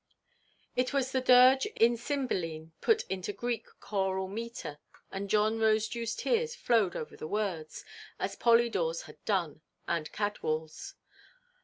It 0.75 0.93
was 0.93 1.11
the 1.11 1.21
dirge 1.21 1.67
in 1.75 1.95
Cymbeline 1.95 2.71
put 2.81 3.03
into 3.05 3.31
Greek 3.31 3.67
choral 3.79 4.27
metre, 4.27 4.79
and 5.11 5.29
John 5.29 5.59
Rosedewʼs 5.59 6.17
tears 6.17 6.55
flowed 6.55 6.95
over 6.95 7.15
the 7.15 7.27
words, 7.27 7.85
as 8.17 8.35
Polydoreʼs 8.35 9.03
had 9.03 9.23
done, 9.25 9.61
and 9.87 10.11
Cadwalʼs. 10.11 10.95